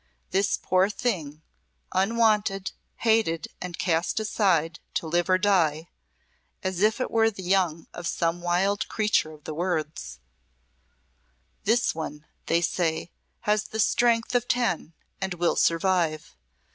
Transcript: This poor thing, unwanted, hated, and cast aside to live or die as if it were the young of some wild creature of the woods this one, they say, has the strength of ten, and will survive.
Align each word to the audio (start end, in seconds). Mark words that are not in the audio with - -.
This 0.31 0.57
poor 0.57 0.89
thing, 0.89 1.43
unwanted, 1.91 2.71
hated, 2.95 3.49
and 3.61 3.77
cast 3.77 4.19
aside 4.19 4.79
to 4.95 5.05
live 5.05 5.29
or 5.29 5.37
die 5.37 5.89
as 6.63 6.81
if 6.81 6.99
it 6.99 7.11
were 7.11 7.29
the 7.29 7.43
young 7.43 7.85
of 7.93 8.07
some 8.07 8.41
wild 8.41 8.87
creature 8.89 9.31
of 9.31 9.43
the 9.43 9.53
woods 9.53 10.19
this 11.65 11.93
one, 11.93 12.25
they 12.47 12.61
say, 12.61 13.11
has 13.41 13.65
the 13.65 13.79
strength 13.79 14.33
of 14.33 14.47
ten, 14.47 14.93
and 15.21 15.35
will 15.35 15.55
survive. 15.55 16.35